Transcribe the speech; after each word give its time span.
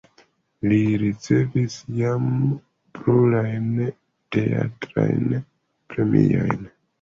Li 0.69 0.77
ricevis 1.01 1.75
jam 1.97 2.25
plurajn 3.01 3.69
teatrajn 4.37 5.29
premiojn. 5.93 6.67